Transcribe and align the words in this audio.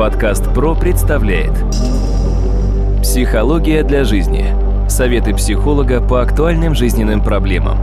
Подкаст 0.00 0.44
ПРО 0.54 0.74
представляет 0.74 1.52
Психология 3.02 3.82
для 3.82 4.04
жизни. 4.04 4.46
Советы 4.88 5.34
психолога 5.34 6.00
по 6.00 6.22
актуальным 6.22 6.74
жизненным 6.74 7.22
проблемам. 7.22 7.76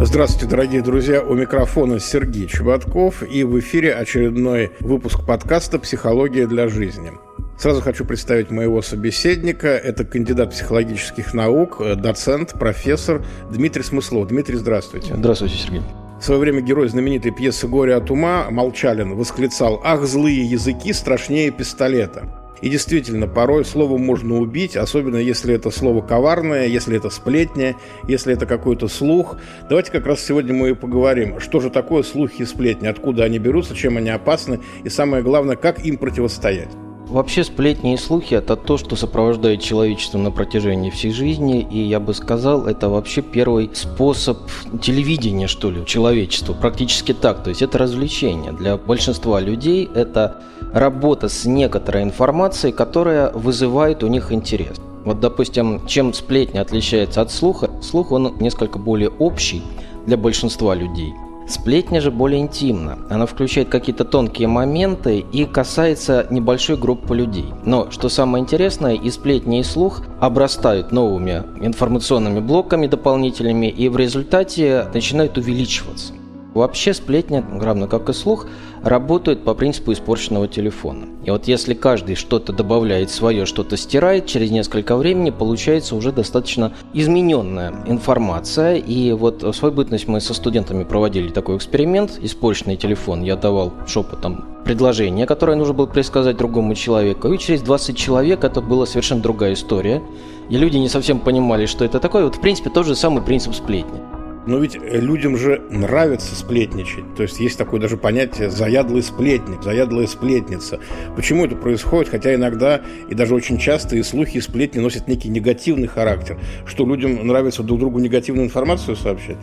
Здравствуйте, 0.00 0.46
дорогие 0.46 0.82
друзья. 0.82 1.20
У 1.20 1.34
микрофона 1.34 1.98
Сергей 1.98 2.46
Чеботков 2.46 3.24
и 3.28 3.42
в 3.42 3.58
эфире 3.58 3.94
очередной 3.94 4.70
выпуск 4.78 5.26
подкаста 5.26 5.80
«Психология 5.80 6.46
для 6.46 6.68
жизни». 6.68 7.10
Сразу 7.58 7.80
хочу 7.80 8.04
представить 8.04 8.52
моего 8.52 8.82
собеседника. 8.82 9.66
Это 9.68 10.04
кандидат 10.04 10.50
психологических 10.50 11.34
наук, 11.34 11.80
э, 11.80 11.96
доцент, 11.96 12.52
профессор 12.52 13.24
Дмитрий 13.50 13.82
Смыслов. 13.82 14.28
Дмитрий, 14.28 14.54
здравствуйте. 14.54 15.16
Здравствуйте, 15.16 15.56
Сергей. 15.56 15.82
В 16.20 16.24
свое 16.24 16.40
время 16.40 16.60
герой 16.60 16.88
знаменитой 16.88 17.32
пьесы 17.32 17.66
«Горе 17.66 17.96
от 17.96 18.12
ума» 18.12 18.46
Молчалин 18.50 19.16
восклицал 19.16 19.80
«Ах, 19.84 20.04
злые 20.06 20.44
языки 20.44 20.92
страшнее 20.92 21.50
пистолета». 21.50 22.28
И 22.60 22.68
действительно, 22.68 23.26
порой 23.26 23.64
слово 23.64 23.98
можно 23.98 24.36
убить, 24.36 24.76
особенно 24.76 25.16
если 25.16 25.54
это 25.54 25.70
слово 25.70 26.00
коварное, 26.00 26.66
если 26.66 26.96
это 26.96 27.10
сплетня, 27.10 27.74
если 28.06 28.34
это 28.34 28.46
какой-то 28.46 28.86
слух. 28.86 29.36
Давайте 29.68 29.90
как 29.90 30.06
раз 30.06 30.24
сегодня 30.24 30.54
мы 30.54 30.70
и 30.70 30.74
поговорим, 30.74 31.40
что 31.40 31.58
же 31.58 31.70
такое 31.70 32.04
слухи 32.04 32.42
и 32.42 32.44
сплетни, 32.44 32.86
откуда 32.86 33.24
они 33.24 33.38
берутся, 33.38 33.74
чем 33.74 33.96
они 33.96 34.10
опасны, 34.10 34.60
и 34.84 34.88
самое 34.88 35.24
главное, 35.24 35.56
как 35.56 35.84
им 35.84 35.96
противостоять. 35.98 36.70
Вообще 37.08 37.42
сплетни 37.42 37.94
и 37.94 37.96
слухи– 37.96 38.34
это 38.34 38.54
то, 38.54 38.76
что 38.76 38.94
сопровождает 38.94 39.62
человечество 39.62 40.18
на 40.18 40.30
протяжении 40.30 40.90
всей 40.90 41.10
жизни, 41.10 41.66
и 41.70 41.80
я 41.80 42.00
бы 42.00 42.12
сказал, 42.12 42.66
это 42.66 42.90
вообще 42.90 43.22
первый 43.22 43.70
способ 43.72 44.38
телевидения, 44.82 45.46
что 45.46 45.70
ли, 45.70 45.86
человечества, 45.86 46.52
практически 46.52 47.14
так, 47.14 47.42
то 47.42 47.48
есть 47.48 47.62
это 47.62 47.78
развлечение. 47.78 48.52
Для 48.52 48.76
большинства 48.76 49.40
людей 49.40 49.88
это 49.94 50.42
работа 50.74 51.30
с 51.30 51.46
некоторой 51.46 52.02
информацией, 52.02 52.74
которая 52.74 53.32
вызывает 53.32 54.02
у 54.02 54.08
них 54.08 54.30
интерес. 54.30 54.76
Вот, 55.06 55.18
допустим, 55.18 55.86
чем 55.86 56.12
сплетня 56.12 56.60
отличается 56.60 57.22
от 57.22 57.32
слуха, 57.32 57.70
слух 57.80 58.12
он 58.12 58.36
несколько 58.38 58.78
более 58.78 59.08
общий 59.08 59.62
для 60.04 60.18
большинства 60.18 60.74
людей– 60.74 61.14
Сплетня 61.48 62.02
же 62.02 62.10
более 62.10 62.42
интимна. 62.42 62.98
Она 63.08 63.24
включает 63.24 63.70
какие-то 63.70 64.04
тонкие 64.04 64.48
моменты 64.48 65.24
и 65.32 65.46
касается 65.46 66.26
небольшой 66.30 66.76
группы 66.76 67.16
людей. 67.16 67.46
Но, 67.64 67.90
что 67.90 68.10
самое 68.10 68.42
интересное, 68.42 68.94
и 68.94 69.10
сплетни, 69.10 69.60
и 69.60 69.62
слух 69.62 70.02
обрастают 70.20 70.92
новыми 70.92 71.42
информационными 71.60 72.40
блоками 72.40 72.86
дополнительными 72.86 73.66
и 73.66 73.88
в 73.88 73.96
результате 73.96 74.86
начинают 74.92 75.38
увеличиваться. 75.38 76.12
Вообще 76.58 76.92
сплетня, 76.92 77.44
равно 77.60 77.86
как 77.86 78.08
и 78.08 78.12
слух, 78.12 78.48
работают 78.82 79.44
по 79.44 79.54
принципу 79.54 79.92
испорченного 79.92 80.48
телефона. 80.48 81.06
И 81.24 81.30
вот 81.30 81.46
если 81.46 81.72
каждый 81.72 82.16
что-то 82.16 82.52
добавляет 82.52 83.10
свое, 83.10 83.46
что-то 83.46 83.76
стирает, 83.76 84.26
через 84.26 84.50
несколько 84.50 84.96
времени 84.96 85.30
получается 85.30 85.94
уже 85.94 86.10
достаточно 86.10 86.72
измененная 86.92 87.72
информация. 87.86 88.74
И 88.74 89.12
вот 89.12 89.44
в 89.44 89.52
свою 89.52 89.72
бытность 89.72 90.08
мы 90.08 90.20
со 90.20 90.34
студентами 90.34 90.82
проводили 90.82 91.28
такой 91.28 91.58
эксперимент. 91.58 92.18
Испорченный 92.20 92.76
телефон 92.76 93.22
я 93.22 93.36
давал 93.36 93.72
шепотом 93.86 94.44
предложение, 94.64 95.26
которое 95.26 95.56
нужно 95.56 95.74
было 95.74 95.86
предсказать 95.86 96.36
другому 96.36 96.74
человеку. 96.74 97.32
И 97.32 97.38
через 97.38 97.62
20 97.62 97.96
человек 97.96 98.42
это 98.42 98.60
была 98.60 98.84
совершенно 98.84 99.22
другая 99.22 99.52
история. 99.52 100.02
И 100.50 100.56
люди 100.56 100.76
не 100.76 100.88
совсем 100.88 101.20
понимали, 101.20 101.66
что 101.66 101.84
это 101.84 102.00
такое. 102.00 102.24
Вот 102.24 102.34
в 102.34 102.40
принципе 102.40 102.68
тот 102.68 102.84
же 102.84 102.96
самый 102.96 103.22
принцип 103.22 103.54
сплетни. 103.54 104.17
Но 104.48 104.56
ведь 104.56 104.76
э, 104.76 104.98
людям 104.98 105.36
же 105.36 105.60
нравится 105.70 106.34
сплетничать. 106.34 107.14
То 107.14 107.22
есть 107.22 107.38
есть 107.38 107.58
такое 107.58 107.78
даже 107.80 107.98
понятие 107.98 108.50
«заядлый 108.50 109.02
сплетник», 109.02 109.62
«заядлая 109.62 110.06
сплетница». 110.06 110.80
Почему 111.14 111.44
это 111.44 111.54
происходит? 111.54 112.08
Хотя 112.08 112.34
иногда 112.34 112.80
и 113.10 113.14
даже 113.14 113.34
очень 113.34 113.58
часто 113.58 113.96
и 113.96 114.02
слухи, 114.02 114.38
и 114.38 114.40
сплетни 114.40 114.80
носят 114.80 115.06
некий 115.06 115.28
негативный 115.28 115.86
характер. 115.86 116.40
Что 116.64 116.86
людям 116.86 117.26
нравится 117.26 117.62
друг 117.62 117.78
другу 117.78 117.98
негативную 117.98 118.46
информацию 118.46 118.96
сообщать? 118.96 119.36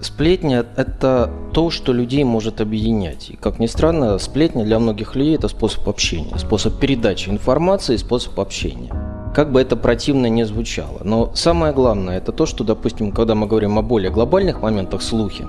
Сплетня– 0.00 0.66
это 0.76 1.30
то, 1.54 1.70
что 1.70 1.92
людей 1.92 2.24
может 2.24 2.60
объединять. 2.60 3.30
И, 3.30 3.36
как 3.36 3.60
ни 3.60 3.66
странно, 3.66 4.18
сплетня 4.18 4.64
для 4.64 4.80
многих 4.80 5.14
людей– 5.14 5.36
это 5.36 5.46
способ 5.46 5.88
общения, 5.88 6.36
способ 6.36 6.80
передачи 6.80 7.28
информации, 7.28 7.94
способ 7.94 8.40
общения 8.40 9.11
как 9.34 9.50
бы 9.50 9.60
это 9.60 9.76
противно 9.76 10.26
не 10.26 10.44
звучало. 10.44 11.00
Но 11.04 11.32
самое 11.34 11.72
главное, 11.72 12.18
это 12.18 12.32
то, 12.32 12.46
что, 12.46 12.64
допустим, 12.64 13.12
когда 13.12 13.34
мы 13.34 13.46
говорим 13.46 13.78
о 13.78 13.82
более 13.82 14.10
глобальных 14.10 14.60
моментах 14.62 15.02
слухи, 15.02 15.46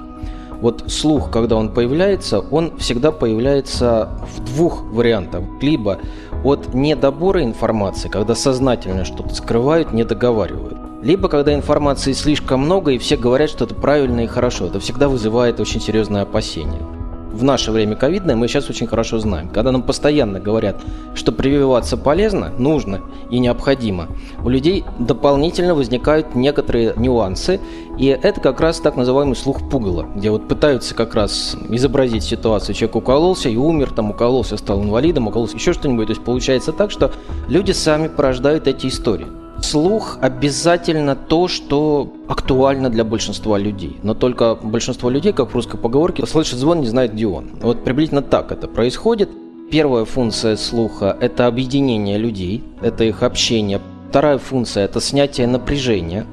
вот 0.61 0.85
слух, 0.87 1.29
когда 1.29 1.57
он 1.57 1.73
появляется, 1.73 2.39
он 2.39 2.77
всегда 2.77 3.11
появляется 3.11 4.09
в 4.35 4.45
двух 4.45 4.83
вариантах. 4.83 5.41
Либо 5.61 5.99
от 6.43 6.73
недобора 6.73 7.43
информации, 7.43 8.07
когда 8.07 8.33
сознательно 8.33 9.03
что-то 9.03 9.35
скрывают, 9.35 9.91
не 9.91 10.05
договаривают. 10.05 10.77
Либо 11.01 11.27
когда 11.27 11.53
информации 11.53 12.13
слишком 12.13 12.61
много 12.61 12.91
и 12.91 12.97
все 12.97 13.17
говорят, 13.17 13.49
что 13.49 13.65
это 13.65 13.75
правильно 13.75 14.21
и 14.21 14.27
хорошо. 14.27 14.67
Это 14.67 14.79
всегда 14.79 15.09
вызывает 15.09 15.59
очень 15.59 15.81
серьезное 15.81 16.21
опасение 16.21 17.02
в 17.33 17.43
наше 17.43 17.71
время 17.71 17.95
ковидное 17.95 18.35
мы 18.35 18.47
сейчас 18.47 18.69
очень 18.69 18.87
хорошо 18.87 19.19
знаем. 19.19 19.49
Когда 19.49 19.71
нам 19.71 19.81
постоянно 19.81 20.39
говорят, 20.39 20.79
что 21.15 21.31
прививаться 21.31 21.97
полезно, 21.97 22.51
нужно 22.57 23.01
и 23.29 23.39
необходимо, 23.39 24.07
у 24.43 24.49
людей 24.49 24.85
дополнительно 24.99 25.75
возникают 25.75 26.35
некоторые 26.35 26.93
нюансы, 26.95 27.59
и 27.97 28.05
это 28.05 28.39
как 28.39 28.59
раз 28.59 28.79
так 28.79 28.95
называемый 28.95 29.35
слух 29.35 29.67
пугала, 29.69 30.05
где 30.15 30.29
вот 30.29 30.47
пытаются 30.47 30.95
как 30.95 31.15
раз 31.15 31.57
изобразить 31.69 32.23
ситуацию, 32.23 32.75
человек 32.75 32.95
укололся 32.95 33.49
и 33.49 33.57
умер, 33.57 33.91
там 33.91 34.11
укололся, 34.11 34.55
стал 34.57 34.83
инвалидом, 34.83 35.27
укололся 35.27 35.55
еще 35.55 35.73
что-нибудь. 35.73 36.07
То 36.07 36.11
есть 36.11 36.23
получается 36.23 36.71
так, 36.71 36.91
что 36.91 37.11
люди 37.47 37.71
сами 37.71 38.07
порождают 38.07 38.67
эти 38.67 38.87
истории. 38.87 39.42
Слух 39.63 40.17
обязательно 40.19 41.15
то, 41.15 41.47
что 41.47 42.11
актуально 42.27 42.89
для 42.89 43.05
большинства 43.05 43.57
людей. 43.57 43.95
Но 44.03 44.13
только 44.13 44.55
большинство 44.55 45.09
людей, 45.09 45.31
как 45.31 45.51
в 45.51 45.55
русской 45.55 45.77
поговорке, 45.77 46.27
слышит 46.27 46.59
звон, 46.59 46.81
не 46.81 46.87
знает, 46.87 47.13
где 47.13 47.27
он. 47.27 47.51
Вот 47.61 47.81
приблизительно 47.81 48.21
так 48.21 48.51
это 48.51 48.67
происходит. 48.67 49.29
Первая 49.71 50.03
функция 50.03 50.57
слуха– 50.57 51.17
это 51.21 51.47
объединение 51.47 52.17
людей, 52.17 52.61
это 52.81 53.05
их 53.05 53.23
общение. 53.23 53.79
Вторая 54.09 54.37
функция– 54.37 54.83
это 54.85 54.99
снятие 54.99 55.47
напряжения. 55.47 56.27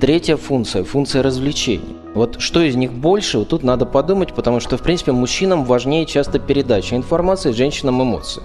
Третья 0.00 0.38
функция– 0.38 0.82
функция 0.84 1.22
развлечения. 1.22 1.96
Вот 2.14 2.40
что 2.40 2.62
из 2.62 2.76
них 2.76 2.92
больше, 2.94 3.38
вот 3.38 3.48
тут 3.48 3.62
надо 3.62 3.84
подумать, 3.84 4.32
потому 4.32 4.58
что, 4.58 4.78
в 4.78 4.82
принципе, 4.82 5.12
мужчинам 5.12 5.64
важнее 5.66 6.06
часто 6.06 6.38
передача 6.38 6.96
информации, 6.96 7.52
женщинам 7.52 8.02
эмоции. 8.02 8.42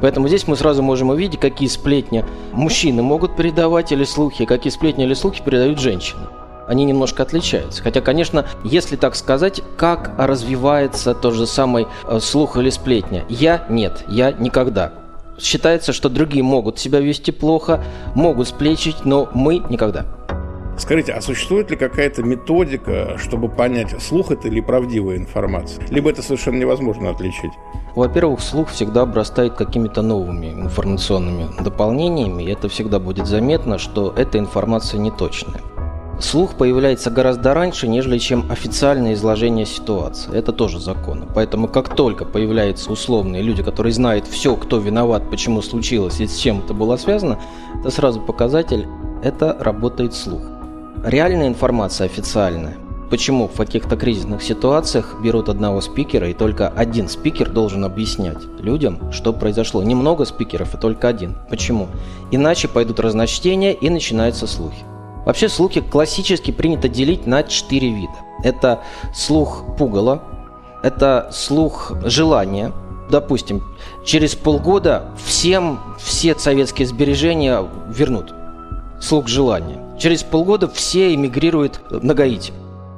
Поэтому 0.00 0.28
здесь 0.28 0.46
мы 0.46 0.56
сразу 0.56 0.82
можем 0.82 1.10
увидеть, 1.10 1.40
какие 1.40 1.68
сплетни 1.68 2.24
мужчины 2.52 3.02
могут 3.02 3.36
передавать 3.36 3.92
или 3.92 4.04
слухи, 4.04 4.44
какие 4.44 4.72
сплетни 4.72 5.04
или 5.04 5.14
слухи 5.14 5.42
передают 5.42 5.78
женщины. 5.78 6.22
Они 6.66 6.84
немножко 6.84 7.24
отличаются. 7.24 7.82
Хотя, 7.82 8.00
конечно, 8.00 8.46
если 8.62 8.94
так 8.94 9.16
сказать, 9.16 9.60
как 9.76 10.12
развивается 10.16 11.14
тот 11.14 11.34
же 11.34 11.46
самый 11.46 11.88
э, 12.06 12.20
слух 12.20 12.56
или 12.56 12.70
сплетня? 12.70 13.24
Я 13.28 13.66
нет, 13.68 14.04
я 14.06 14.30
никогда. 14.30 14.92
Считается, 15.36 15.92
что 15.92 16.08
другие 16.08 16.44
могут 16.44 16.78
себя 16.78 17.00
вести 17.00 17.32
плохо, 17.32 17.82
могут 18.14 18.48
сплечить, 18.48 19.04
но 19.04 19.28
мы 19.34 19.58
никогда. 19.68 20.04
Скажите, 20.80 21.12
а 21.12 21.20
существует 21.20 21.70
ли 21.70 21.76
какая-то 21.76 22.22
методика, 22.22 23.18
чтобы 23.18 23.50
понять, 23.50 23.94
слух 24.02 24.30
это 24.30 24.48
или 24.48 24.60
правдивая 24.60 25.18
информация? 25.18 25.84
Либо 25.90 26.08
это 26.08 26.22
совершенно 26.22 26.56
невозможно 26.56 27.10
отличить? 27.10 27.52
Во-первых, 27.94 28.40
слух 28.40 28.70
всегда 28.70 29.02
обрастает 29.02 29.54
какими-то 29.54 30.00
новыми 30.00 30.46
информационными 30.46 31.48
дополнениями, 31.62 32.44
и 32.44 32.50
это 32.50 32.70
всегда 32.70 32.98
будет 32.98 33.26
заметно, 33.26 33.76
что 33.76 34.14
эта 34.16 34.38
информация 34.38 34.98
неточная. 34.98 35.60
Слух 36.18 36.54
появляется 36.54 37.10
гораздо 37.10 37.52
раньше, 37.52 37.86
нежели 37.86 38.16
чем 38.16 38.50
официальное 38.50 39.12
изложение 39.12 39.66
ситуации. 39.66 40.34
Это 40.34 40.50
тоже 40.52 40.78
законы. 40.78 41.26
Поэтому 41.34 41.68
как 41.68 41.94
только 41.94 42.24
появляются 42.24 42.90
условные 42.90 43.42
люди, 43.42 43.62
которые 43.62 43.92
знают 43.92 44.26
все, 44.26 44.56
кто 44.56 44.78
виноват, 44.78 45.28
почему 45.30 45.60
случилось 45.60 46.20
и 46.20 46.26
с 46.26 46.36
чем 46.36 46.60
это 46.60 46.72
было 46.72 46.96
связано, 46.96 47.38
это 47.78 47.90
сразу 47.90 48.20
показатель, 48.20 48.86
это 49.22 49.54
работает 49.60 50.14
слух. 50.14 50.40
Реальная 51.04 51.48
информация 51.48 52.04
официальная. 52.04 52.76
Почему 53.08 53.48
в 53.48 53.56
каких-то 53.56 53.96
кризисных 53.96 54.42
ситуациях 54.42 55.16
берут 55.24 55.48
одного 55.48 55.80
спикера, 55.80 56.28
и 56.28 56.34
только 56.34 56.68
один 56.68 57.08
спикер 57.08 57.48
должен 57.48 57.86
объяснять 57.86 58.36
людям, 58.60 59.10
что 59.10 59.32
произошло. 59.32 59.82
Немного 59.82 60.26
спикеров, 60.26 60.74
и 60.74 60.78
только 60.78 61.08
один. 61.08 61.36
Почему? 61.48 61.88
Иначе 62.30 62.68
пойдут 62.68 63.00
разночтения 63.00 63.72
и 63.72 63.88
начинаются 63.88 64.46
слухи. 64.46 64.84
Вообще 65.24 65.48
слухи 65.48 65.80
классически 65.80 66.50
принято 66.50 66.86
делить 66.86 67.26
на 67.26 67.44
четыре 67.44 67.88
вида. 67.88 68.18
Это 68.44 68.80
слух 69.14 69.64
пугала, 69.78 70.22
это 70.82 71.30
слух 71.32 71.92
желания. 72.04 72.72
Допустим, 73.08 73.62
через 74.04 74.34
полгода 74.34 75.06
всем 75.24 75.80
все 75.98 76.38
советские 76.38 76.86
сбережения 76.86 77.66
вернут. 77.88 78.34
Слух 79.00 79.28
желания 79.28 79.89
Через 80.00 80.22
полгода 80.22 80.66
все 80.66 81.14
эмигрируют 81.14 81.82
на 81.90 82.14
Гаити. 82.14 82.54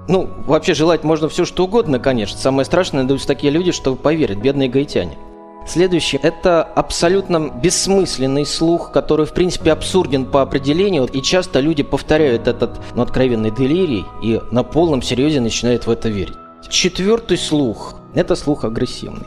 Ну, 0.06 0.28
вообще 0.46 0.72
желать 0.72 1.02
можно 1.02 1.28
все 1.28 1.44
что 1.44 1.64
угодно, 1.64 1.98
конечно. 1.98 2.38
Самое 2.38 2.64
страшное, 2.64 3.02
найдутся 3.02 3.26
такие 3.26 3.52
люди, 3.52 3.72
что 3.72 3.96
поверят, 3.96 4.38
бедные 4.38 4.68
гаитяне. 4.68 5.18
Следующее– 5.66 6.20
это 6.22 6.62
абсолютно 6.62 7.48
бессмысленный 7.48 8.46
слух, 8.46 8.92
который, 8.92 9.26
в 9.26 9.32
принципе, 9.32 9.72
абсурден 9.72 10.26
по 10.26 10.42
определению, 10.42 11.06
и 11.06 11.22
часто 11.22 11.58
люди 11.58 11.82
повторяют 11.82 12.46
этот 12.46 12.78
ну, 12.94 13.02
откровенный 13.02 13.50
делирий 13.50 14.04
и 14.22 14.40
на 14.52 14.62
полном 14.62 15.02
серьезе 15.02 15.40
начинают 15.40 15.86
в 15.86 15.90
это 15.90 16.08
верить. 16.08 16.34
Четвертый 16.68 17.36
слух– 17.36 17.94
это 18.14 18.36
слух 18.36 18.64
агрессивный. 18.64 19.26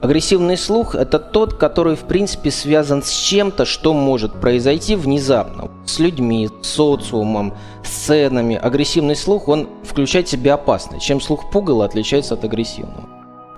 Агрессивный 0.00 0.56
слух– 0.56 0.94
это 0.96 1.18
тот, 1.18 1.54
который, 1.54 1.96
в 1.96 2.04
принципе, 2.04 2.52
связан 2.52 3.02
с 3.02 3.10
чем-то, 3.10 3.64
что 3.64 3.92
может 3.92 4.34
произойти 4.34 4.94
внезапно. 4.94 5.68
С 5.88 5.98
людьми, 5.98 6.50
с 6.60 6.66
социумом, 6.66 7.54
сценами. 7.82 8.56
Агрессивный 8.56 9.16
слух, 9.16 9.48
он 9.48 9.70
включает 9.84 10.28
в 10.28 10.30
себя 10.30 10.52
опасность. 10.52 11.02
Чем 11.02 11.18
слух 11.18 11.50
пугала 11.50 11.86
отличается 11.86 12.34
от 12.34 12.44
агрессивного? 12.44 13.08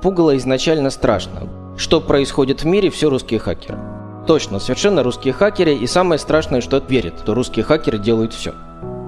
Пугало 0.00 0.36
изначально 0.36 0.90
страшно. 0.90 1.48
Что 1.76 2.00
происходит 2.00 2.62
в 2.62 2.66
мире, 2.66 2.88
все 2.90 3.10
русские 3.10 3.40
хакеры. 3.40 3.80
Точно, 4.28 4.60
совершенно 4.60 5.02
русские 5.02 5.34
хакеры. 5.34 5.74
И 5.74 5.88
самое 5.88 6.20
страшное, 6.20 6.60
что 6.60 6.78
верят, 6.78 7.14
что 7.20 7.34
русские 7.34 7.64
хакеры 7.64 7.98
делают 7.98 8.32
все. 8.32 8.54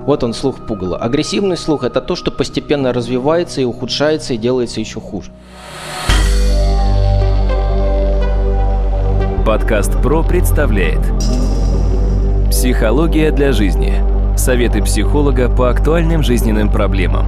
Вот 0.05 0.25
он 0.25 0.35
слух 0.35 0.67
пугала. 0.67 0.97
Агрессивный 0.97 1.57
слух– 1.57 1.85
это 1.85 2.01
то, 2.01 2.17
что 2.17 2.33
постепенно 2.33 2.93
развивается 2.93 3.61
и 3.61 3.65
ухудшается 3.65 4.35
и 4.35 4.37
делается 4.37 4.81
еще 4.81 5.01
хуже. 5.01 5.31
Подкаст 9.47 9.93
ПРО 10.03 10.25
представляет 10.25 11.01
Психология 12.63 13.33
для 13.33 13.51
жизни. 13.51 13.93
Советы 14.37 14.85
психолога 14.85 15.49
по 15.49 15.69
актуальным 15.69 16.23
жизненным 16.23 16.71
проблемам. 16.71 17.27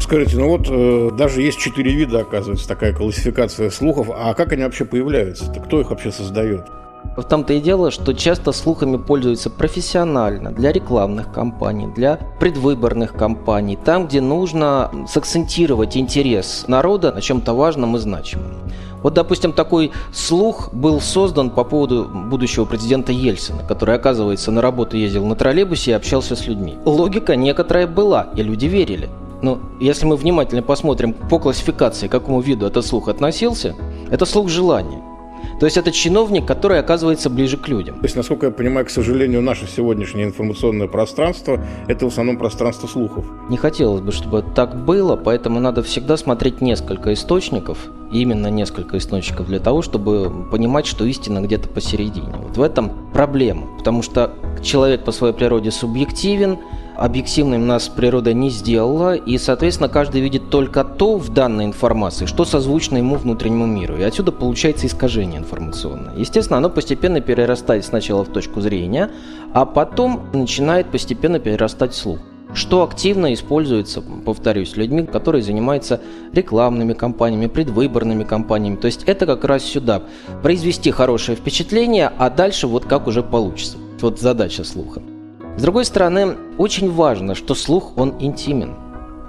Скажите, 0.00 0.38
ну 0.38 0.48
вот 0.48 0.66
э, 0.68 1.10
даже 1.16 1.42
есть 1.42 1.60
четыре 1.60 1.92
вида, 1.92 2.22
оказывается, 2.22 2.66
такая 2.66 2.92
классификация 2.92 3.70
слухов. 3.70 4.08
А 4.12 4.34
как 4.34 4.50
они 4.50 4.64
вообще 4.64 4.84
появляются? 4.84 5.52
Кто 5.52 5.80
их 5.80 5.90
вообще 5.90 6.10
создает? 6.10 6.66
В 7.16 7.24
том-то 7.24 7.54
и 7.54 7.60
дело, 7.60 7.90
что 7.90 8.14
часто 8.14 8.52
слухами 8.52 8.96
пользуются 8.96 9.50
профессионально, 9.50 10.52
для 10.52 10.70
рекламных 10.70 11.32
кампаний, 11.32 11.88
для 11.88 12.18
предвыборных 12.38 13.14
кампаний, 13.14 13.76
там, 13.76 14.06
где 14.06 14.20
нужно 14.20 14.90
сакцентировать 15.08 15.96
интерес 15.96 16.64
народа 16.68 17.12
на 17.12 17.20
чем-то 17.20 17.52
важном 17.52 17.96
и 17.96 17.98
значимом. 17.98 18.52
Вот, 19.02 19.14
допустим, 19.14 19.52
такой 19.52 19.90
слух 20.12 20.72
был 20.72 21.00
создан 21.00 21.50
по 21.50 21.64
поводу 21.64 22.04
будущего 22.04 22.64
президента 22.64 23.12
Ельцина, 23.12 23.62
который, 23.66 23.94
оказывается, 23.94 24.50
на 24.50 24.60
работу 24.60 24.96
ездил 24.96 25.26
на 25.26 25.34
троллейбусе 25.34 25.92
и 25.92 25.94
общался 25.94 26.36
с 26.36 26.46
людьми. 26.46 26.76
Логика 26.84 27.34
некоторая 27.34 27.86
была, 27.86 28.28
и 28.36 28.42
люди 28.42 28.66
верили. 28.66 29.08
Но 29.42 29.58
если 29.80 30.04
мы 30.04 30.16
внимательно 30.16 30.62
посмотрим 30.62 31.14
по 31.14 31.38
классификации, 31.38 32.08
к 32.08 32.12
какому 32.12 32.40
виду 32.40 32.66
этот 32.66 32.84
слух 32.84 33.08
относился, 33.08 33.74
это 34.10 34.26
слух 34.26 34.48
желания. 34.48 35.02
То 35.58 35.66
есть 35.66 35.76
это 35.76 35.92
чиновник, 35.92 36.46
который 36.46 36.78
оказывается 36.78 37.30
ближе 37.30 37.56
к 37.56 37.68
людям. 37.68 37.96
То 37.96 38.04
есть, 38.04 38.16
насколько 38.16 38.46
я 38.46 38.52
понимаю, 38.52 38.86
к 38.86 38.90
сожалению, 38.90 39.42
наше 39.42 39.66
сегодняшнее 39.66 40.26
информационное 40.26 40.88
пространство– 40.88 41.62
это 41.88 42.06
в 42.06 42.08
основном 42.08 42.38
пространство 42.38 42.86
слухов. 42.86 43.26
Не 43.48 43.56
хотелось 43.56 44.00
бы, 44.00 44.12
чтобы 44.12 44.44
так 44.54 44.84
было, 44.84 45.16
поэтому 45.16 45.60
надо 45.60 45.82
всегда 45.82 46.16
смотреть 46.16 46.60
несколько 46.60 47.12
источников, 47.12 47.78
именно 48.10 48.48
несколько 48.48 48.98
источников 48.98 49.46
для 49.46 49.60
того, 49.60 49.82
чтобы 49.82 50.46
понимать, 50.50 50.86
что 50.86 51.04
истина 51.04 51.40
где-то 51.40 51.68
посередине. 51.68 52.34
Вот 52.36 52.56
в 52.56 52.62
этом 52.62 52.90
проблема, 53.12 53.66
потому 53.78 54.02
что 54.02 54.32
человек 54.62 55.04
по 55.04 55.12
своей 55.12 55.34
природе 55.34 55.70
субъективен, 55.70 56.58
объективным 57.00 57.66
нас 57.66 57.88
природа 57.88 58.34
не 58.34 58.50
сделала, 58.50 59.14
и, 59.14 59.38
соответственно, 59.38 59.88
каждый 59.88 60.20
видит 60.20 60.50
только 60.50 60.84
то 60.84 61.16
в 61.16 61.30
данной 61.30 61.64
информации, 61.64 62.26
что 62.26 62.44
созвучно 62.44 62.98
ему 62.98 63.16
внутреннему 63.16 63.64
миру. 63.64 63.96
И 63.96 64.02
отсюда 64.02 64.32
получается 64.32 64.86
искажение 64.86 65.40
информационное. 65.40 66.14
Естественно, 66.14 66.58
оно 66.58 66.68
постепенно 66.68 67.22
перерастает 67.22 67.86
сначала 67.86 68.22
в 68.22 68.28
точку 68.28 68.60
зрения, 68.60 69.10
а 69.54 69.64
потом 69.64 70.28
начинает 70.34 70.90
постепенно 70.90 71.38
перерастать 71.38 71.92
в 71.92 71.96
слух 71.96 72.18
что 72.52 72.82
активно 72.82 73.32
используется, 73.32 74.02
повторюсь, 74.02 74.76
людьми, 74.76 75.06
которые 75.06 75.40
занимаются 75.40 76.00
рекламными 76.32 76.94
кампаниями, 76.94 77.46
предвыборными 77.46 78.24
кампаниями. 78.24 78.74
То 78.74 78.86
есть 78.86 79.04
это 79.04 79.24
как 79.24 79.44
раз 79.44 79.62
сюда. 79.62 80.02
Произвести 80.42 80.90
хорошее 80.90 81.36
впечатление, 81.36 82.10
а 82.18 82.28
дальше 82.28 82.66
вот 82.66 82.86
как 82.86 83.06
уже 83.06 83.22
получится. 83.22 83.76
Вот 84.00 84.18
задача 84.18 84.64
слуха. 84.64 85.00
С 85.56 85.62
другой 85.62 85.84
стороны, 85.84 86.36
очень 86.58 86.90
важно, 86.90 87.34
что 87.34 87.54
слух, 87.54 87.92
он 87.96 88.14
интимен. 88.20 88.74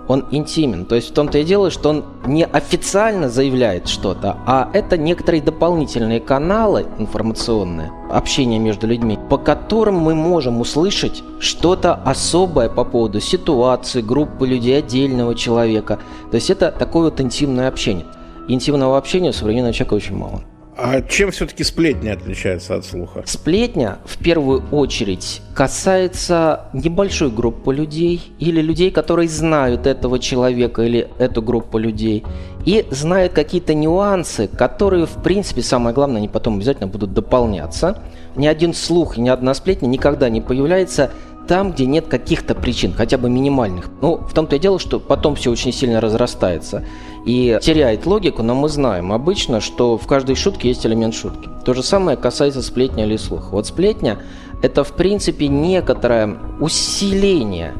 Он 0.07 0.25
интимен. 0.31 0.85
То 0.85 0.95
есть 0.95 1.11
в 1.11 1.13
том-то 1.13 1.37
и 1.37 1.43
дело, 1.43 1.71
что 1.71 1.89
он 1.89 2.03
не 2.25 2.45
официально 2.45 3.29
заявляет 3.29 3.87
что-то, 3.87 4.37
а 4.45 4.69
это 4.73 4.97
некоторые 4.97 5.41
дополнительные 5.41 6.19
каналы 6.19 6.85
информационные, 6.97 7.91
общение 8.09 8.59
между 8.59 8.87
людьми, 8.87 9.17
по 9.29 9.37
которым 9.37 9.95
мы 9.99 10.15
можем 10.15 10.59
услышать 10.59 11.23
что-то 11.39 11.93
особое 11.93 12.69
по 12.69 12.83
поводу 12.83 13.19
ситуации, 13.19 14.01
группы 14.01 14.47
людей, 14.47 14.79
отдельного 14.79 15.35
человека. 15.35 15.99
То 16.29 16.35
есть 16.35 16.49
это 16.49 16.71
такое 16.71 17.03
вот 17.03 17.21
интимное 17.21 17.67
общение. 17.67 18.05
Интимного 18.47 18.97
общения 18.97 19.29
у 19.29 19.33
современного 19.33 19.73
человека 19.73 19.93
очень 19.93 20.17
мало. 20.17 20.41
А 20.77 21.01
чем 21.01 21.31
все-таки 21.31 21.63
сплетня 21.63 22.13
отличается 22.13 22.75
от 22.75 22.85
слуха? 22.85 23.23
Сплетня 23.25 23.99
в 24.05 24.17
первую 24.17 24.63
очередь 24.71 25.41
касается 25.53 26.67
небольшой 26.73 27.29
группы 27.29 27.73
людей 27.73 28.31
или 28.39 28.61
людей, 28.61 28.89
которые 28.89 29.27
знают 29.27 29.85
этого 29.85 30.17
человека 30.17 30.83
или 30.83 31.09
эту 31.19 31.41
группу 31.41 31.77
людей 31.77 32.23
и 32.65 32.85
знают 32.89 33.33
какие-то 33.33 33.73
нюансы, 33.73 34.47
которые, 34.47 35.05
в 35.05 35.21
принципе, 35.21 35.61
самое 35.61 35.93
главное, 35.93 36.17
они 36.17 36.29
потом 36.29 36.55
обязательно 36.55 36.87
будут 36.87 37.13
дополняться. 37.13 37.99
Ни 38.35 38.47
один 38.47 38.73
слух 38.73 39.17
ни 39.17 39.27
одна 39.27 39.53
сплетня 39.53 39.87
никогда 39.87 40.29
не 40.29 40.39
появляется 40.39 41.11
там, 41.51 41.73
где 41.73 41.85
нет 41.85 42.07
каких-то 42.07 42.55
причин, 42.55 42.93
хотя 42.93 43.17
бы 43.17 43.29
минимальных. 43.29 43.89
Ну, 43.99 44.15
в 44.15 44.33
том-то 44.33 44.55
и 44.55 44.59
дело, 44.59 44.79
что 44.79 45.01
потом 45.01 45.35
все 45.35 45.51
очень 45.51 45.73
сильно 45.73 45.99
разрастается 45.99 46.85
и 47.25 47.59
теряет 47.61 48.05
логику, 48.05 48.41
но 48.41 48.55
мы 48.55 48.69
знаем 48.69 49.11
обычно, 49.11 49.59
что 49.59 49.97
в 49.97 50.07
каждой 50.07 50.35
шутке 50.35 50.69
есть 50.69 50.85
элемент 50.85 51.13
шутки. 51.13 51.49
То 51.65 51.73
же 51.73 51.83
самое 51.83 52.15
касается 52.15 52.61
сплетня 52.61 53.03
или 53.03 53.17
слуха. 53.17 53.49
Вот 53.51 53.67
сплетня– 53.67 54.19
это, 54.61 54.85
в 54.85 54.93
принципе, 54.93 55.49
некоторое 55.49 56.37
усиление 56.61 57.73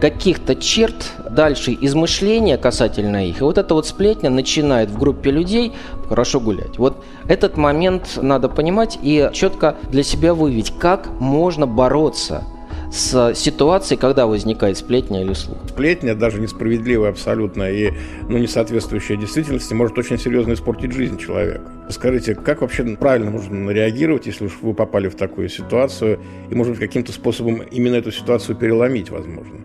каких-то 0.00 0.54
черт 0.54 1.10
дальше 1.28 1.76
измышления 1.80 2.56
касательно 2.56 3.26
их. 3.26 3.40
И 3.40 3.42
вот 3.42 3.58
эта 3.58 3.74
вот 3.74 3.88
сплетня 3.88 4.30
начинает 4.30 4.88
в 4.88 5.00
группе 5.00 5.32
людей 5.32 5.72
хорошо 6.08 6.38
гулять. 6.38 6.78
Вот 6.78 7.02
этот 7.26 7.56
момент 7.56 8.20
надо 8.22 8.48
понимать 8.48 9.00
и 9.02 9.28
четко 9.32 9.74
для 9.90 10.04
себя 10.04 10.32
выявить, 10.32 10.72
как 10.78 11.08
можно 11.18 11.66
бороться– 11.66 12.44
с 12.90 13.34
ситуацией, 13.34 13.98
когда 13.98 14.26
возникает 14.26 14.78
сплетня 14.78 15.22
или 15.22 15.32
слух. 15.32 15.58
Сплетня, 15.68 16.14
даже 16.14 16.40
несправедливая 16.40 17.10
абсолютно 17.10 17.70
и 17.70 17.92
ну, 18.28 18.38
не 18.38 18.46
соответствующая 18.46 19.16
действительности, 19.16 19.74
может 19.74 19.98
очень 19.98 20.18
серьезно 20.18 20.52
испортить 20.54 20.92
жизнь 20.92 21.18
человека. 21.18 21.70
Скажите, 21.90 22.34
как 22.34 22.62
вообще 22.62 22.84
правильно 22.96 23.30
нужно 23.30 23.70
реагировать, 23.70 24.26
если 24.26 24.46
уж 24.46 24.58
вы 24.62 24.74
попали 24.74 25.08
в 25.08 25.16
такую 25.16 25.48
ситуацию, 25.48 26.20
и, 26.50 26.54
может 26.54 26.72
быть, 26.72 26.80
каким-то 26.80 27.12
способом 27.12 27.62
именно 27.62 27.96
эту 27.96 28.12
ситуацию 28.12 28.56
переломить, 28.56 29.10
возможно? 29.10 29.60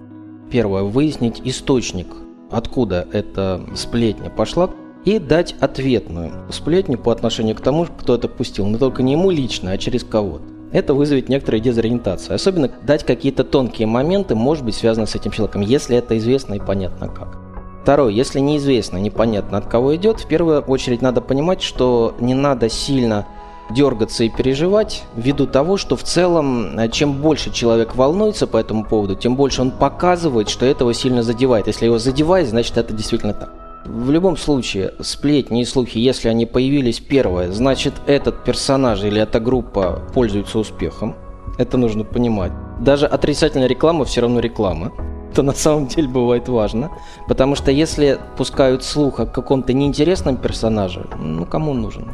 Первое. 0.51 0.84
Выяснить 0.84 1.42
источник, 1.46 2.08
откуда 2.50 3.08
эта 3.13 3.62
сплетня 3.75 4.30
пошла, 4.30 4.70
и 5.06 5.18
дать 5.18 5.56
ответную 5.60 6.32
сплетню 6.51 6.98
по 6.98 7.12
отношению 7.12 7.56
к 7.56 7.62
тому, 7.62 7.86
кто 7.86 8.16
это 8.16 8.28
пустил, 8.28 8.68
но 8.68 8.78
только 8.78 9.01
не 9.01 9.13
ему 9.13 9.32
лично, 9.32 9.72
а 9.72 9.78
через 9.78 10.04
кого-то 10.04 10.50
это 10.72 10.94
вызовет 10.94 11.30
некоторую 11.30 11.62
дезориентацию. 11.62 12.36
Особенно 12.36 12.70
дать 12.84 13.06
какие-то 13.06 13.44
тонкие 13.44 13.88
моменты, 13.88 14.36
может 14.36 14.63
быть, 14.63 14.75
связанные 14.75 15.08
с 15.08 15.16
этим 15.16 15.32
человеком, 15.32 15.62
если 15.62 15.98
это 15.98 16.18
известно 16.18 16.56
и 16.56 16.60
понятно 16.60 17.08
как. 17.08 17.38
Второе, 17.84 18.12
если 18.12 18.40
неизвестно, 18.40 18.98
непонятно 18.98 19.58
от 19.58 19.66
кого 19.66 19.96
идет, 19.96 20.20
в 20.20 20.28
первую 20.28 20.62
очередь 20.62 21.01
надо 21.01 21.20
понимать, 21.20 21.62
что 21.62 22.16
не 22.20 22.36
надо 22.36 22.70
сильно 22.70 23.25
дергаться 23.72 24.24
и 24.24 24.30
переживать, 24.30 25.04
ввиду 25.16 25.48
того, 25.48 25.78
что 25.78 25.96
в 25.96 26.04
целом, 26.04 26.78
э, 26.78 26.90
чем 26.90 27.13
больше 27.13 27.51
человек 27.51 27.96
волнуется 27.96 28.46
по 28.46 28.58
этому 28.58 28.86
поводу, 28.86 29.16
тем 29.16 29.36
больше 29.36 29.62
он 29.62 29.72
показывает, 29.72 30.50
что 30.50 30.66
этого 30.66 30.94
сильно 30.94 31.24
задевает. 31.24 31.68
Если 31.68 31.86
его 31.86 31.98
задевает, 31.98 32.50
значит 32.50 32.78
это 32.78 32.94
действительно 32.94 33.34
так. 33.34 33.61
В 33.86 34.12
любом 34.12 34.38
случае, 34.38 34.94
сплетни 35.00 35.62
и 35.62 35.66
слухи, 35.66 35.98
если 35.98 36.30
они 36.30 36.46
появились 36.46 37.00
первое, 37.00 37.52
значит 37.52 37.94
этот 38.06 38.44
персонаж 38.44 39.04
или 39.04 39.22
эта 39.22 39.40
группа 39.40 40.02
пользуется 40.14 40.60
успехом. 40.60 41.16
Это 41.58 41.78
нужно 41.78 42.04
понимать. 42.04 42.52
Даже 42.80 43.08
отрицательная 43.08 43.68
реклама 43.68 44.06
все 44.06 44.22
равно 44.22 44.40
реклама. 44.40 44.92
то 45.34 45.44
на 45.44 45.54
самом 45.54 45.88
деле 45.88 46.08
бывает 46.08 46.48
важно. 46.48 46.92
Потому 47.28 47.56
что 47.56 47.72
если 47.72 48.20
пускают 48.38 48.84
слух 48.84 49.20
о 49.20 49.26
каком-то 49.26 49.74
неинтересном 49.74 50.38
персонаже, 50.38 51.06
ну 51.20 51.46
кому 51.46 51.74
нужен? 51.74 52.12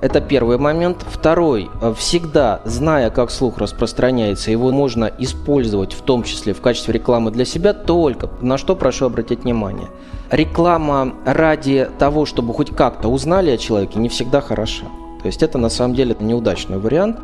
Это 0.00 0.20
первый 0.20 0.58
момент. 0.58 1.04
Второй. 1.08 1.70
Всегда, 1.96 2.60
зная, 2.64 3.10
как 3.10 3.30
слух 3.30 3.58
распространяется, 3.58 4.50
его 4.50 4.70
можно 4.70 5.10
использовать 5.18 5.92
в 5.92 6.02
том 6.02 6.22
числе 6.22 6.52
в 6.52 6.60
качестве 6.60 6.94
рекламы 6.94 7.30
для 7.32 7.44
себя 7.44 7.72
только, 7.72 8.30
на 8.40 8.58
что 8.58 8.76
прошу 8.76 9.06
обратить 9.06 9.42
внимание. 9.42 9.88
Реклама 10.30 11.14
ради 11.24 11.88
того, 11.98 12.26
чтобы 12.26 12.54
хоть 12.54 12.70
как-то 12.70 13.08
узнали 13.08 13.50
о 13.50 13.58
человеке, 13.58 13.98
не 13.98 14.08
всегда 14.08 14.40
хороша. 14.40 14.84
То 15.22 15.26
есть 15.26 15.42
это 15.42 15.58
на 15.58 15.68
самом 15.68 15.94
деле 15.94 16.16
неудачный 16.20 16.78
вариант. 16.78 17.18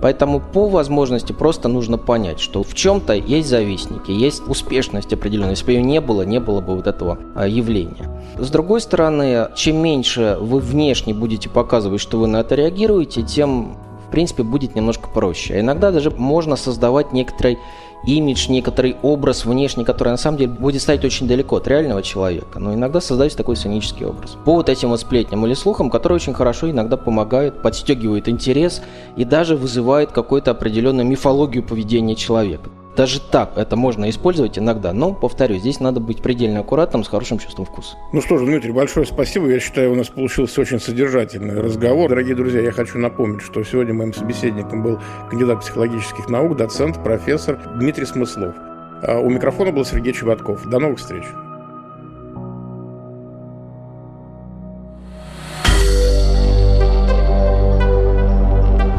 Поэтому 0.00 0.40
по 0.40 0.68
возможности 0.68 1.32
просто 1.32 1.68
нужно 1.68 1.98
понять, 1.98 2.40
что 2.40 2.62
в 2.62 2.74
чем-то 2.74 3.14
есть 3.14 3.48
завистники, 3.48 4.10
есть 4.10 4.42
успешность 4.46 5.12
определенная. 5.12 5.50
Если 5.50 5.64
бы 5.64 5.72
ее 5.72 5.82
не 5.82 6.00
было, 6.00 6.22
не 6.22 6.40
было 6.40 6.60
бы 6.60 6.76
вот 6.76 6.86
этого 6.86 7.18
а, 7.34 7.46
явления. 7.46 8.22
С 8.36 8.50
другой 8.50 8.80
стороны, 8.80 9.48
чем 9.54 9.76
меньше 9.76 10.36
вы 10.40 10.60
внешне 10.60 11.14
будете 11.14 11.48
показывать, 11.48 12.00
что 12.00 12.18
вы 12.18 12.26
на 12.26 12.38
это 12.38 12.54
реагируете, 12.54 13.22
тем 13.22 13.76
в 14.08 14.10
принципе, 14.10 14.42
будет 14.42 14.74
немножко 14.74 15.06
проще. 15.10 15.54
А 15.54 15.60
иногда 15.60 15.90
даже 15.90 16.10
можно 16.10 16.56
создавать 16.56 17.12
некоторый 17.12 17.58
имидж, 18.06 18.48
некоторый 18.48 18.96
образ 19.02 19.44
внешний, 19.44 19.84
который 19.84 20.10
на 20.10 20.16
самом 20.16 20.38
деле 20.38 20.50
будет 20.50 20.82
стоять 20.82 21.04
очень 21.04 21.26
далеко 21.26 21.56
от 21.56 21.68
реального 21.68 22.02
человека. 22.02 22.58
Но 22.58 22.74
иногда 22.74 23.00
создается 23.00 23.38
такой 23.38 23.56
сценический 23.56 24.06
образ. 24.06 24.36
По 24.44 24.54
вот 24.54 24.68
этим 24.68 24.90
вот 24.90 25.00
сплетням 25.00 25.44
или 25.46 25.54
слухам, 25.54 25.90
которые 25.90 26.16
очень 26.16 26.34
хорошо 26.34 26.70
иногда 26.70 26.96
помогают, 26.96 27.62
подстегивают 27.62 28.28
интерес 28.28 28.82
и 29.16 29.24
даже 29.24 29.56
вызывают 29.56 30.12
какую-то 30.12 30.50
определенную 30.52 31.06
мифологию 31.06 31.62
поведения 31.62 32.14
человека. 32.14 32.70
Даже 32.98 33.20
так 33.20 33.52
это 33.56 33.76
можно 33.76 34.10
использовать 34.10 34.58
иногда, 34.58 34.92
но, 34.92 35.14
повторю, 35.14 35.56
здесь 35.58 35.78
надо 35.78 36.00
быть 36.00 36.20
предельно 36.20 36.58
аккуратным, 36.58 37.04
с 37.04 37.08
хорошим 37.08 37.38
чувством 37.38 37.64
вкуса. 37.64 37.96
Ну 38.12 38.20
что 38.20 38.38
ж, 38.38 38.44
Дмитрий, 38.44 38.72
большое 38.72 39.06
спасибо. 39.06 39.46
Я 39.46 39.60
считаю, 39.60 39.92
у 39.92 39.94
нас 39.94 40.08
получился 40.08 40.60
очень 40.60 40.80
содержательный 40.80 41.60
разговор. 41.60 42.10
Дорогие 42.10 42.34
друзья, 42.34 42.60
я 42.60 42.72
хочу 42.72 42.98
напомнить, 42.98 43.40
что 43.42 43.62
сегодня 43.62 43.94
моим 43.94 44.12
собеседником 44.12 44.82
был 44.82 44.98
кандидат 45.30 45.60
психологических 45.60 46.28
наук, 46.28 46.56
доцент, 46.56 47.00
профессор 47.04 47.60
Дмитрий 47.78 48.04
Смыслов. 48.04 48.56
А 49.04 49.20
у 49.20 49.30
микрофона 49.30 49.70
был 49.70 49.84
Сергей 49.84 50.12
Чеботков. 50.12 50.68
До 50.68 50.80
новых 50.80 50.98
встреч. 50.98 51.22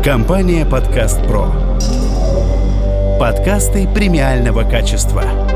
Компания 0.05 0.65
«Подкаст 0.65 1.21
Про». 1.27 1.68
Подкасты 3.19 3.85
премиального 3.85 4.63
качества. 4.63 5.48